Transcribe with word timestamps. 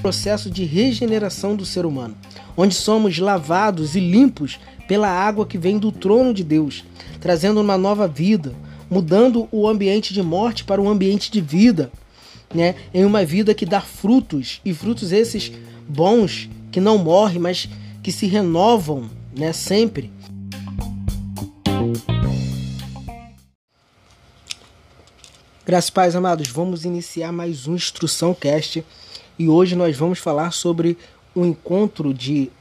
Processo 0.00 0.50
de 0.50 0.64
regeneração 0.64 1.56
do 1.56 1.66
ser 1.66 1.84
humano, 1.84 2.16
onde 2.56 2.74
somos 2.74 3.18
lavados 3.18 3.96
e 3.96 4.00
limpos 4.00 4.58
pela 4.86 5.08
água 5.08 5.46
que 5.46 5.58
vem 5.58 5.78
do 5.78 5.90
trono 5.90 6.32
de 6.32 6.44
Deus, 6.44 6.84
trazendo 7.20 7.60
uma 7.60 7.76
nova 7.76 8.06
vida, 8.06 8.54
mudando 8.90 9.48
o 9.50 9.66
ambiente 9.68 10.14
de 10.14 10.22
morte 10.22 10.64
para 10.64 10.80
um 10.80 10.88
ambiente 10.88 11.30
de 11.30 11.40
vida, 11.40 11.90
né? 12.54 12.76
Em 12.94 13.04
uma 13.04 13.24
vida 13.24 13.54
que 13.54 13.66
dá 13.66 13.80
frutos 13.80 14.60
e 14.64 14.72
frutos 14.72 15.12
esses 15.12 15.52
bons 15.88 16.48
que 16.70 16.80
não 16.80 16.98
morrem, 16.98 17.40
mas 17.40 17.68
que 18.02 18.12
se 18.12 18.26
renovam, 18.26 19.10
né, 19.36 19.52
sempre. 19.52 20.12
Graças 25.66 25.90
pais 25.90 26.14
amados, 26.14 26.46
vamos 26.46 26.84
iniciar 26.84 27.32
mais 27.32 27.66
um 27.66 27.74
Instrução 27.74 28.32
Cast 28.32 28.84
e 29.36 29.48
hoje 29.48 29.74
nós 29.74 29.96
vamos 29.96 30.20
falar 30.20 30.52
sobre 30.52 30.96
o 31.34 31.44
encontro 31.44 32.14
de 32.14 32.52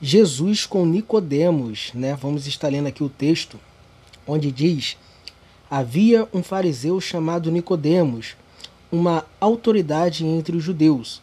Jesus 0.00 0.64
com 0.64 0.86
Nicodemos, 0.86 1.90
né? 1.92 2.16
Vamos 2.18 2.46
estar 2.46 2.68
lendo 2.68 2.86
aqui 2.86 3.04
o 3.04 3.08
texto 3.10 3.60
onde 4.26 4.50
diz: 4.50 4.96
Havia 5.70 6.26
um 6.32 6.42
fariseu 6.42 6.98
chamado 7.02 7.50
Nicodemos, 7.50 8.34
uma 8.90 9.26
autoridade 9.38 10.24
entre 10.24 10.56
os 10.56 10.64
judeus. 10.64 11.20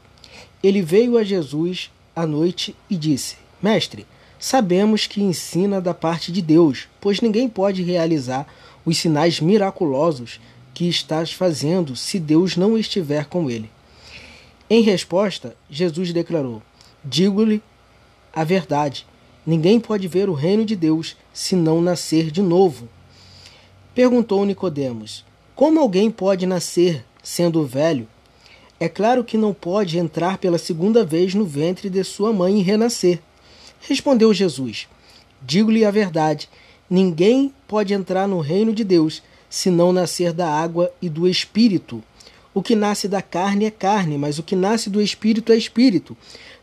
Ele 0.61 0.83
veio 0.83 1.17
a 1.17 1.23
Jesus 1.23 1.89
à 2.15 2.27
noite 2.27 2.75
e 2.87 2.95
disse: 2.95 3.37
Mestre, 3.59 4.05
sabemos 4.37 5.07
que 5.07 5.23
ensina 5.23 5.81
da 5.81 5.95
parte 5.95 6.31
de 6.31 6.43
Deus, 6.43 6.87
pois 7.01 7.19
ninguém 7.19 7.49
pode 7.49 7.81
realizar 7.81 8.45
os 8.85 8.99
sinais 8.99 9.39
miraculosos 9.39 10.39
que 10.75 10.87
estás 10.89 11.31
fazendo 11.31 11.95
se 11.95 12.19
Deus 12.19 12.57
não 12.57 12.77
estiver 12.77 13.25
com 13.25 13.49
ele. 13.49 13.71
Em 14.69 14.81
resposta, 14.81 15.55
Jesus 15.69 16.11
declarou: 16.11 16.61
Digo-lhe 17.03 17.63
a 18.33 18.43
verdade. 18.43 19.07
Ninguém 19.47 19.79
pode 19.79 20.07
ver 20.07 20.27
o 20.27 20.33
reino 20.33 20.65
de 20.65 20.75
Deus 20.75 21.15
se 21.33 21.55
não 21.55 21.81
nascer 21.81 22.29
de 22.29 22.41
novo. 22.41 22.89
Perguntou 23.93 24.43
Nicodemos: 24.45 25.23
Como 25.55 25.79
alguém 25.79 26.11
pode 26.11 26.45
nascer 26.45 27.05
sendo 27.23 27.65
velho? 27.65 28.07
É 28.77 28.89
claro 28.89 29.23
que 29.23 29.37
não 29.37 29.53
pode 29.53 29.97
entrar 29.97 30.37
pela 30.37 30.57
segunda 30.57 31.05
vez 31.05 31.33
no 31.33 31.45
ventre 31.45 31.89
de 31.89 32.03
sua 32.03 32.33
mãe 32.33 32.59
e 32.59 32.63
renascer. 32.63 33.21
Respondeu 33.79 34.33
Jesus: 34.33 34.89
Digo-lhe 35.41 35.85
a 35.85 35.91
verdade: 35.91 36.49
ninguém 36.89 37.53
pode 37.65 37.93
entrar 37.93 38.27
no 38.27 38.41
reino 38.41 38.73
de 38.73 38.83
Deus 38.83 39.23
se 39.55 39.69
não 39.69 39.93
nascer 39.93 40.33
da 40.33 40.49
água 40.49 40.91
e 41.01 41.07
do 41.07 41.25
espírito. 41.25 42.03
O 42.53 42.61
que 42.61 42.75
nasce 42.75 43.07
da 43.07 43.21
carne 43.21 43.63
é 43.63 43.71
carne, 43.71 44.17
mas 44.17 44.37
o 44.37 44.43
que 44.43 44.53
nasce 44.53 44.89
do 44.89 45.01
espírito 45.01 45.53
é 45.53 45.55
espírito. 45.55 46.15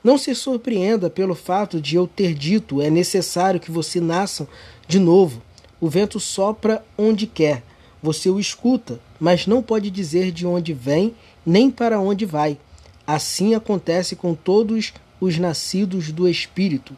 Não 0.05 0.19
se 0.19 0.35
surpreenda 0.35 1.09
pelo 1.09 1.35
fato 1.35 1.81
de 1.81 1.97
eu 1.97 2.07
ter 2.07 2.35
dito: 2.35 2.83
é 2.83 2.91
necessário 2.91 3.59
que 3.59 3.71
você 3.71 3.99
nasça 3.99 4.47
de 4.87 4.99
novo. 4.99 5.41
O 5.81 5.89
vento 5.89 6.21
sopra 6.21 6.85
onde 6.99 7.27
quer. 7.27 7.63
Você 8.03 8.29
o 8.29 8.39
escuta, 8.39 9.01
mas 9.19 9.47
não 9.47 9.63
pode 9.63 9.91
dizer 9.91 10.31
de 10.31 10.47
onde 10.47 10.75
vem 10.75 11.15
nem 11.47 11.71
para 11.71 11.99
onde 11.99 12.27
vai. 12.27 12.59
Assim 13.07 13.55
acontece 13.55 14.15
com 14.15 14.35
todos 14.35 14.93
os 15.19 15.39
nascidos 15.39 16.13
do 16.13 16.29
Espírito. 16.29 16.95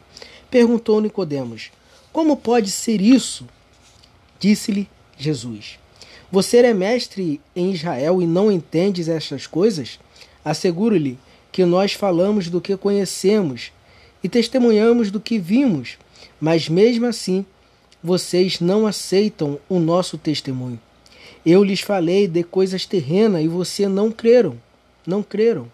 Perguntou 0.51 0.99
Nicodemos: 0.99 1.71
Como 2.11 2.35
pode 2.35 2.69
ser 2.69 2.99
isso? 2.99 3.47
Disse-lhe 4.37 4.89
Jesus: 5.17 5.79
você 6.35 6.57
é 6.57 6.73
mestre 6.73 7.39
em 7.55 7.71
Israel 7.71 8.21
e 8.21 8.27
não 8.27 8.51
entendes 8.51 9.07
estas 9.07 9.47
coisas? 9.47 9.97
Asseguro-lhe 10.43 11.17
que 11.49 11.63
nós 11.63 11.93
falamos 11.93 12.49
do 12.49 12.59
que 12.59 12.75
conhecemos 12.75 13.71
e 14.21 14.27
testemunhamos 14.27 15.09
do 15.09 15.17
que 15.17 15.39
vimos, 15.39 15.97
mas 16.37 16.67
mesmo 16.67 17.05
assim 17.05 17.45
vocês 18.03 18.59
não 18.59 18.85
aceitam 18.85 19.57
o 19.69 19.79
nosso 19.79 20.17
testemunho. 20.17 20.77
Eu 21.45 21.63
lhes 21.63 21.79
falei 21.79 22.27
de 22.27 22.43
coisas 22.43 22.85
terrenas 22.85 23.41
e 23.41 23.47
você 23.47 23.87
não 23.87 24.11
creram. 24.11 24.57
Não 25.07 25.23
creram. 25.23 25.71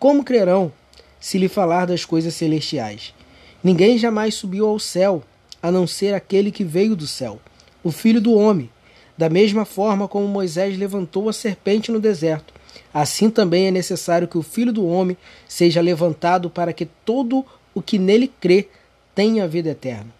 Como 0.00 0.24
crerão 0.24 0.72
se 1.20 1.38
lhe 1.38 1.46
falar 1.46 1.86
das 1.86 2.04
coisas 2.04 2.34
celestiais? 2.34 3.14
Ninguém 3.62 3.96
jamais 3.98 4.34
subiu 4.34 4.66
ao 4.66 4.80
céu, 4.80 5.22
a 5.62 5.70
não 5.70 5.86
ser 5.86 6.12
aquele 6.12 6.50
que 6.50 6.64
veio 6.64 6.96
do 6.96 7.06
céu, 7.06 7.38
o 7.84 7.92
Filho 7.92 8.20
do 8.20 8.34
Homem. 8.34 8.68
Da 9.16 9.28
mesma 9.30 9.64
forma 9.64 10.06
como 10.06 10.28
Moisés 10.28 10.76
levantou 10.76 11.28
a 11.28 11.32
serpente 11.32 11.90
no 11.90 11.98
deserto, 11.98 12.52
assim 12.92 13.30
também 13.30 13.66
é 13.66 13.70
necessário 13.70 14.28
que 14.28 14.36
o 14.36 14.42
Filho 14.42 14.72
do 14.72 14.86
Homem 14.86 15.16
seja 15.48 15.80
levantado 15.80 16.50
para 16.50 16.72
que 16.72 16.84
todo 16.84 17.44
o 17.74 17.80
que 17.80 17.98
nele 17.98 18.30
crê 18.40 18.68
tenha 19.14 19.48
vida 19.48 19.70
eterna. 19.70 20.14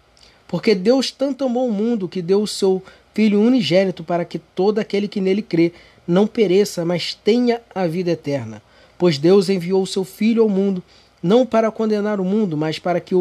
Porque 0.47 0.73
Deus 0.73 1.11
tanto 1.11 1.43
amou 1.45 1.67
o 1.67 1.73
mundo 1.73 2.07
que 2.07 2.21
deu 2.21 2.41
o 2.41 2.47
seu 2.47 2.81
Filho 3.13 3.41
unigênito 3.41 4.03
para 4.03 4.23
que 4.23 4.37
todo 4.37 4.77
aquele 4.77 5.07
que 5.07 5.19
nele 5.19 5.41
crê 5.41 5.73
não 6.07 6.27
pereça, 6.27 6.85
mas 6.85 7.15
tenha 7.15 7.61
a 7.73 7.87
vida 7.87 8.11
eterna. 8.11 8.61
Pois 8.95 9.17
Deus 9.17 9.49
enviou 9.49 9.81
o 9.81 9.87
seu 9.87 10.03
Filho 10.03 10.43
ao 10.43 10.49
mundo, 10.49 10.83
não 11.21 11.45
para 11.45 11.71
condenar 11.71 12.19
o 12.19 12.23
mundo, 12.23 12.55
mas 12.55 12.77
para 12.77 12.99
que 12.99 13.15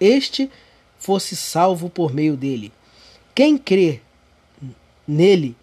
este 0.00 0.50
fosse 0.98 1.36
salvo 1.36 1.90
por 1.90 2.14
meio 2.14 2.34
dele. 2.34 2.72
Quem 3.34 3.58
crê 3.58 4.00
nele 5.12 5.54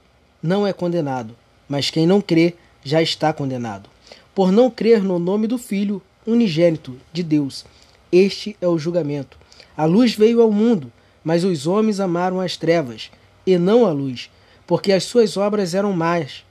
não 0.41 0.65
é 0.65 0.71
condenado, 0.71 1.35
mas 1.67 1.89
quem 1.89 2.05
não 2.05 2.21
crê 2.21 2.53
já 2.83 3.01
está 3.01 3.33
condenado, 3.33 3.89
por 4.33 4.51
não 4.51 4.69
crer 4.69 5.03
no 5.03 5.19
nome 5.19 5.47
do 5.47 5.57
Filho 5.57 6.01
unigênito 6.25 6.95
de 7.11 7.23
Deus. 7.23 7.65
Este 8.11 8.55
é 8.61 8.67
o 8.67 8.77
julgamento. 8.77 9.37
A 9.75 9.85
luz 9.85 10.13
veio 10.13 10.41
ao 10.41 10.51
mundo, 10.51 10.91
mas 11.23 11.43
os 11.43 11.67
homens 11.67 11.99
amaram 11.99 12.39
as 12.39 12.55
trevas 12.55 13.09
e 13.45 13.57
não 13.57 13.85
a 13.85 13.91
luz, 13.91 14.29
porque 14.65 14.91
as 14.91 15.03
suas 15.03 15.35
obras 15.35 15.73
eram 15.73 15.93
más. 15.93 16.45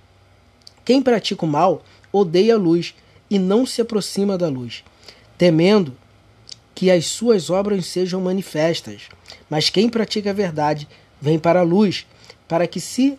Quem 0.84 1.00
pratica 1.00 1.44
o 1.44 1.48
mal 1.48 1.82
odeia 2.12 2.54
a 2.54 2.59
luz 2.59 2.94
e 3.30 3.38
não 3.38 3.65
se 3.66 3.80
aproxima 3.80 4.36
da 4.36 4.48
luz, 4.48 4.82
temendo 5.36 5.97
que 6.75 6.91
as 6.91 7.06
suas 7.06 7.50
obras 7.50 7.86
sejam 7.86 8.20
manifestas. 8.20 9.03
Mas 9.50 9.69
quem 9.70 9.88
pratica 9.88 10.30
a 10.30 10.34
verdade 10.34 10.88
vem 11.20 11.38
para 11.38 11.60
a 11.60 11.65
luz, 11.65 12.06
para 12.48 12.66
que 12.66 12.81
se 12.81 13.19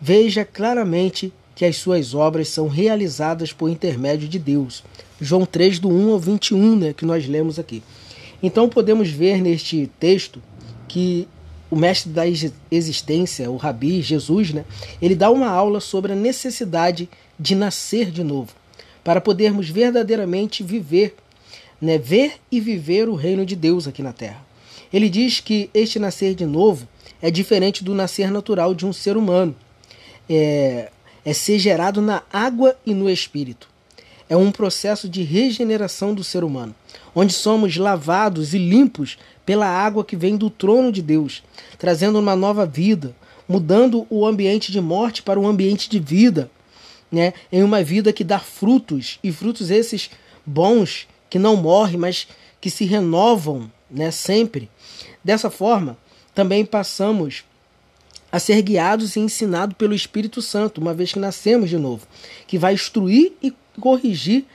veja 0.00 0.44
claramente 0.44 1.32
que 1.54 1.64
as 1.64 1.76
suas 1.76 2.14
obras 2.14 2.48
são 2.48 2.68
realizadas 2.68 3.52
por 3.52 3.68
intermédio 3.68 4.28
de 4.28 4.38
Deus. 4.38 4.84
João 5.20 5.44
3, 5.44 5.78
do 5.78 5.88
1 5.88 6.12
ao 6.12 6.18
21, 6.18 6.76
né, 6.76 6.92
que 6.92 7.04
nós 7.04 7.26
lemos 7.26 7.58
aqui. 7.58 7.82
Então 8.42 8.68
podemos 8.68 9.10
ver 9.10 9.40
neste 9.40 9.90
texto 9.98 10.42
que 10.88 11.28
o 11.70 11.76
mestre 11.76 12.10
da 12.12 12.24
existência, 12.70 13.50
o 13.50 13.56
Rabi, 13.56 14.02
Jesus, 14.02 14.52
né, 14.52 14.64
ele 15.00 15.14
dá 15.14 15.30
uma 15.30 15.48
aula 15.48 15.80
sobre 15.80 16.12
a 16.12 16.16
necessidade 16.16 17.08
de 17.38 17.54
nascer 17.54 18.10
de 18.10 18.22
novo, 18.22 18.52
para 19.02 19.20
podermos 19.20 19.68
verdadeiramente 19.68 20.62
viver, 20.62 21.14
né, 21.80 21.96
ver 21.96 22.34
e 22.50 22.60
viver 22.60 23.08
o 23.08 23.14
reino 23.14 23.46
de 23.46 23.56
Deus 23.56 23.86
aqui 23.86 24.02
na 24.02 24.12
terra. 24.12 24.44
Ele 24.92 25.08
diz 25.08 25.40
que 25.40 25.70
este 25.72 25.98
nascer 25.98 26.34
de 26.34 26.44
novo 26.44 26.86
é 27.22 27.30
diferente 27.30 27.84
do 27.84 27.94
nascer 27.94 28.30
natural 28.30 28.74
de 28.74 28.84
um 28.84 28.92
ser 28.92 29.16
humano. 29.16 29.54
É, 30.28 30.90
é 31.24 31.32
ser 31.32 31.58
gerado 31.60 32.02
na 32.02 32.22
água 32.32 32.76
e 32.84 32.92
no 32.92 33.08
espírito. 33.08 33.68
É 34.28 34.36
um 34.36 34.50
processo 34.50 35.08
de 35.08 35.22
regeneração 35.22 36.14
do 36.14 36.24
ser 36.24 36.42
humano, 36.42 36.74
onde 37.14 37.32
somos 37.32 37.76
lavados 37.76 38.54
e 38.54 38.58
limpos 38.58 39.18
pela 39.46 39.66
água 39.66 40.04
que 40.04 40.16
vem 40.16 40.36
do 40.36 40.50
trono 40.50 40.90
de 40.90 41.02
Deus, 41.02 41.42
trazendo 41.78 42.18
uma 42.18 42.34
nova 42.34 42.66
vida, 42.66 43.14
mudando 43.48 44.06
o 44.08 44.26
ambiente 44.26 44.72
de 44.72 44.80
morte 44.80 45.22
para 45.22 45.38
um 45.38 45.46
ambiente 45.46 45.88
de 45.88 46.00
vida, 46.00 46.50
né? 47.10 47.34
em 47.52 47.62
uma 47.62 47.84
vida 47.84 48.12
que 48.12 48.24
dá 48.24 48.38
frutos, 48.38 49.18
e 49.22 49.30
frutos 49.30 49.70
esses 49.70 50.10
bons, 50.46 51.06
que 51.28 51.38
não 51.38 51.56
morrem, 51.56 51.98
mas 51.98 52.26
que 52.60 52.70
se 52.70 52.84
renovam 52.84 53.70
né? 53.90 54.10
sempre. 54.10 54.70
Dessa 55.22 55.50
forma, 55.50 55.96
também 56.34 56.64
passamos 56.64 57.44
a 58.30 58.38
ser 58.38 58.62
guiados 58.62 59.14
e 59.14 59.20
ensinados 59.20 59.76
pelo 59.76 59.94
Espírito 59.94 60.40
Santo, 60.40 60.80
uma 60.80 60.94
vez 60.94 61.12
que 61.12 61.18
nascemos 61.18 61.68
de 61.68 61.76
novo, 61.76 62.06
que 62.46 62.56
vai 62.56 62.72
instruir 62.72 63.32
e 63.42 63.52
corrigir 63.78 64.46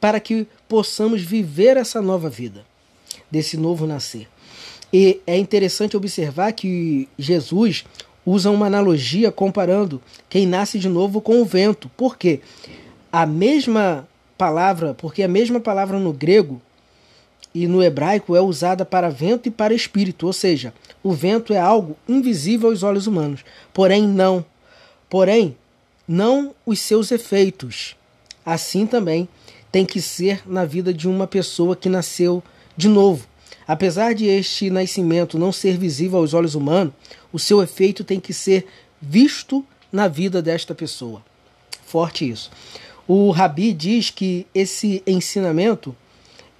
para 0.00 0.18
que 0.18 0.46
possamos 0.68 1.20
viver 1.20 1.76
essa 1.76 2.00
nova 2.00 2.30
vida, 2.30 2.64
desse 3.30 3.56
novo 3.56 3.86
nascer. 3.86 4.28
E 4.92 5.20
é 5.26 5.36
interessante 5.36 5.96
observar 5.96 6.52
que 6.52 7.08
Jesus 7.18 7.84
usa 8.24 8.50
uma 8.50 8.66
analogia 8.66 9.30
comparando 9.30 10.00
quem 10.28 10.46
nasce 10.46 10.78
de 10.78 10.88
novo 10.88 11.20
com 11.20 11.40
o 11.42 11.44
vento. 11.44 11.90
Por 11.96 12.16
quê? 12.16 12.40
A 13.12 13.26
mesma 13.26 14.08
palavra, 14.38 14.94
porque 14.94 15.22
a 15.22 15.28
mesma 15.28 15.60
palavra 15.60 15.98
no 15.98 16.12
grego 16.12 16.60
e 17.58 17.66
no 17.66 17.82
hebraico 17.82 18.36
é 18.36 18.40
usada 18.42 18.84
para 18.84 19.08
vento 19.08 19.48
e 19.48 19.50
para 19.50 19.72
espírito, 19.72 20.26
ou 20.26 20.32
seja, 20.34 20.74
o 21.02 21.14
vento 21.14 21.54
é 21.54 21.58
algo 21.58 21.96
invisível 22.06 22.68
aos 22.68 22.82
olhos 22.82 23.06
humanos. 23.06 23.42
Porém, 23.72 24.06
não. 24.06 24.44
Porém, 25.08 25.56
não 26.06 26.54
os 26.66 26.80
seus 26.80 27.10
efeitos. 27.10 27.96
Assim 28.44 28.86
também 28.86 29.26
tem 29.72 29.86
que 29.86 30.02
ser 30.02 30.42
na 30.46 30.66
vida 30.66 30.92
de 30.92 31.08
uma 31.08 31.26
pessoa 31.26 31.74
que 31.74 31.88
nasceu 31.88 32.42
de 32.76 32.88
novo. 32.88 33.26
Apesar 33.66 34.14
de 34.14 34.26
este 34.26 34.68
nascimento 34.68 35.38
não 35.38 35.50
ser 35.50 35.78
visível 35.78 36.18
aos 36.18 36.34
olhos 36.34 36.54
humanos, 36.54 36.92
o 37.32 37.38
seu 37.38 37.62
efeito 37.62 38.04
tem 38.04 38.20
que 38.20 38.34
ser 38.34 38.66
visto 39.00 39.64
na 39.90 40.08
vida 40.08 40.42
desta 40.42 40.74
pessoa. 40.74 41.24
Forte 41.86 42.28
isso. 42.28 42.50
O 43.08 43.30
Rabi 43.30 43.72
diz 43.72 44.10
que 44.10 44.46
esse 44.54 45.02
ensinamento 45.06 45.96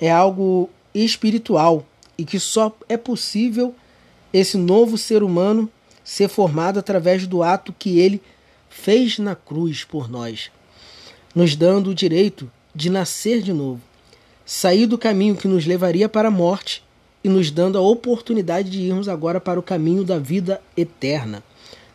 é 0.01 0.11
algo 0.11 0.71
espiritual 1.05 1.87
e 2.17 2.25
que 2.25 2.39
só 2.39 2.75
é 2.89 2.97
possível 2.97 3.75
esse 4.33 4.57
novo 4.57 4.97
ser 4.97 5.23
humano 5.23 5.71
ser 6.05 6.29
formado 6.29 6.79
através 6.79 7.27
do 7.27 7.43
ato 7.43 7.75
que 7.77 7.99
ele 7.99 8.23
fez 8.69 9.19
na 9.19 9.35
cruz 9.35 9.83
por 9.83 10.09
nós, 10.09 10.51
nos 11.35 11.57
dando 11.57 11.91
o 11.91 11.95
direito 11.95 12.51
de 12.75 12.91
nascer 12.91 13.43
de 13.43 13.53
novo, 13.53 13.81
sair 14.45 14.87
do 14.87 14.97
caminho 14.97 15.35
que 15.35 15.49
nos 15.49 15.67
levaria 15.67 16.09
para 16.09 16.29
a 16.29 16.31
morte 16.31 16.85
e 17.25 17.29
nos 17.29 17.51
dando 17.51 17.77
a 17.77 17.81
oportunidade 17.81 18.71
de 18.71 18.83
irmos 18.83 19.09
agora 19.09 19.41
para 19.41 19.59
o 19.59 19.63
caminho 19.63 20.05
da 20.05 20.19
vida 20.19 20.61
eterna, 20.77 21.43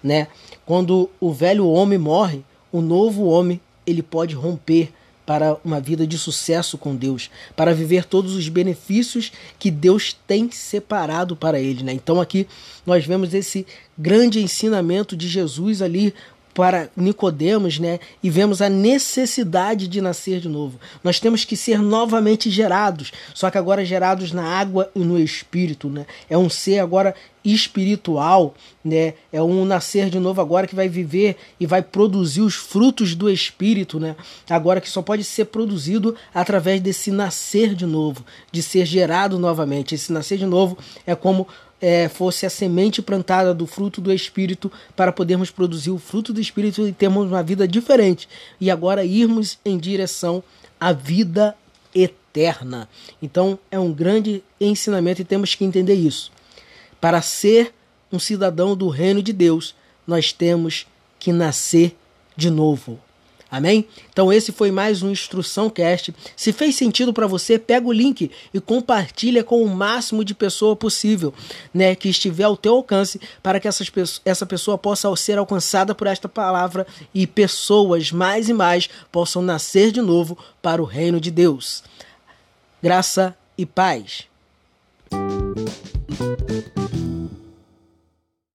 né? 0.04 0.28
Quando 0.66 1.10
o 1.20 1.32
velho 1.32 1.68
homem 1.68 1.98
morre, 1.98 2.44
o 2.72 2.82
novo 2.82 3.26
homem 3.26 3.62
ele 3.86 4.02
pode 4.04 4.36
romper 4.36 4.92
para 5.26 5.58
uma 5.64 5.80
vida 5.80 6.06
de 6.06 6.18
sucesso 6.18 6.78
com 6.78 6.96
Deus, 6.96 7.30
para 7.56 7.74
viver 7.74 8.06
todos 8.06 8.36
os 8.36 8.48
benefícios 8.50 9.32
que 9.60 9.70
Deus 9.70 10.18
tem 10.28 10.50
separado 10.52 11.36
para 11.36 11.60
ele. 11.60 11.84
Né? 11.84 11.94
Então 11.94 12.20
aqui 12.20 12.48
nós 12.86 13.06
vemos 13.06 13.34
esse 13.34 13.66
grande 13.98 14.42
ensinamento 14.42 15.16
de 15.16 15.28
Jesus 15.28 15.82
ali 15.82 16.14
para 16.54 16.90
Nicodemos, 16.96 17.80
né? 17.80 18.00
E 18.22 18.30
vemos 18.30 18.62
a 18.62 18.70
necessidade 18.70 19.88
de 19.88 20.02
nascer 20.02 20.40
de 20.40 20.50
novo. 20.50 20.80
Nós 21.04 21.20
temos 21.20 21.46
que 21.46 21.56
ser 21.56 21.80
novamente 21.80 22.50
gerados, 22.50 23.12
só 23.34 23.50
que 23.50 23.58
agora 23.58 23.86
gerados 23.86 24.32
na 24.32 24.44
água 24.44 24.90
e 24.96 25.00
no 25.00 25.20
espírito, 25.20 25.90
né? 25.90 26.06
É 26.30 26.38
um 26.38 26.50
ser 26.50 26.80
agora 26.80 27.16
espiritual, 27.44 28.54
né? 28.84 29.16
É 29.32 29.42
um 29.42 29.66
nascer 29.66 30.10
de 30.10 30.20
novo 30.20 30.42
agora 30.42 30.68
que 30.68 30.76
vai 30.76 30.88
viver 30.88 31.38
e 31.60 31.66
vai 31.66 31.82
produzir 31.82 32.42
os 32.42 32.56
frutos 32.56 33.16
do 33.16 33.30
espírito, 33.30 34.00
né? 34.00 34.16
Agora 34.50 34.82
que 34.82 34.90
só 34.90 35.02
pode 35.02 35.24
ser 35.24 35.46
produzido 35.46 36.16
através 36.34 36.80
desse 36.82 37.12
nascer 37.12 37.74
de 37.74 37.86
novo, 37.86 38.24
de 38.52 38.62
ser 38.62 38.86
gerado 38.86 39.40
novamente. 39.40 39.96
Esse 39.96 40.14
nascer 40.14 40.38
de 40.38 40.46
novo 40.46 40.78
é 41.06 41.16
como 41.16 41.48
é, 41.82 42.08
fosse 42.08 42.46
a 42.46 42.50
semente 42.50 43.02
plantada 43.02 43.54
do 43.54 43.66
fruto 43.66 44.00
do 44.00 44.14
Espírito 44.14 44.72
para 44.96 45.12
podermos 45.12 45.50
produzir 45.50 45.90
o 45.90 45.98
fruto 45.98 46.32
do 46.32 46.40
Espírito 46.40 46.88
e 46.88 46.94
termos 46.94 47.28
uma 47.28 47.42
vida 47.42 47.68
diferente. 47.68 48.30
E 48.60 48.70
agora 48.70 49.04
irmos 49.04 49.58
em 49.66 49.78
direção 49.78 50.44
à 50.80 50.94
vida 50.94 51.56
eterna. 51.94 52.88
Então 53.22 53.58
é 53.72 53.80
um 53.80 53.92
grande 53.92 54.44
ensinamento 54.60 55.22
e 55.22 55.26
temos 55.26 55.56
que 55.56 55.66
entender 55.66 55.96
isso. 55.96 56.32
Para 57.00 57.22
ser 57.22 57.74
um 58.12 58.20
cidadão 58.20 58.76
do 58.76 58.88
reino 58.88 59.24
de 59.24 59.34
Deus, 59.34 59.74
nós 60.06 60.32
temos 60.32 60.86
que 61.18 61.34
nascer 61.34 61.98
de 62.38 62.50
novo. 62.50 63.00
Amém? 63.52 63.86
Então 64.10 64.32
esse 64.32 64.54
foi 64.54 64.72
mais 64.72 65.04
um 65.04 65.12
Instrução 65.12 65.70
Cast. 65.70 66.16
Se 66.38 66.54
fez 66.54 66.74
sentido 66.78 67.12
para 67.12 67.28
você, 67.28 67.60
pega 67.60 67.86
o 67.86 67.92
link 67.92 68.32
e 68.54 68.62
compartilha 68.62 69.44
com 69.44 69.62
o 69.62 69.68
máximo 69.68 70.24
de 70.24 70.34
pessoa 70.34 70.74
possível, 70.74 71.34
né, 71.74 71.94
que 71.94 72.08
estiver 72.08 72.46
ao 72.46 72.56
teu 72.56 72.76
alcance, 72.76 73.20
para 73.44 73.60
que 73.60 73.68
essas, 73.68 73.92
essa 74.24 74.46
pessoa 74.46 74.78
possa 74.78 75.14
ser 75.18 75.38
alcançada 75.38 75.94
por 75.94 76.08
esta 76.08 76.30
palavra 76.30 76.88
e 77.14 77.28
pessoas 77.28 78.10
mais 78.10 78.48
e 78.48 78.54
mais 78.54 78.90
possam 79.12 79.42
nascer 79.42 79.92
de 79.92 80.02
novo 80.02 80.38
para 80.62 80.82
o 80.82 80.86
reino 80.86 81.20
de 81.20 81.30
Deus. 81.30 81.84
Graça 82.82 83.36
e 83.58 83.66
paz. 83.66 84.30